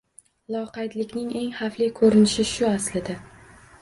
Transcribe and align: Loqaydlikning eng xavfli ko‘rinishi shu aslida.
Loqaydlikning 0.55 1.29
eng 1.41 1.53
xavfli 1.59 1.91
ko‘rinishi 2.01 2.47
shu 2.53 2.69
aslida. 2.71 3.19